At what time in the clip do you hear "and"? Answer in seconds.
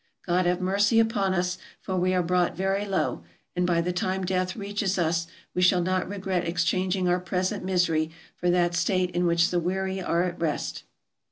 3.55-3.67